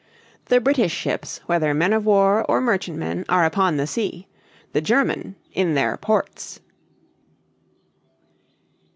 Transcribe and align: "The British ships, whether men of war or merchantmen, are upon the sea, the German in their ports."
"The 0.45 0.59
British 0.59 0.91
ships, 0.93 1.41
whether 1.45 1.75
men 1.75 1.93
of 1.93 2.07
war 2.07 2.43
or 2.49 2.59
merchantmen, 2.59 3.23
are 3.29 3.45
upon 3.45 3.77
the 3.77 3.85
sea, 3.85 4.25
the 4.73 4.81
German 4.81 5.35
in 5.53 5.75
their 5.75 5.95
ports." 5.95 6.59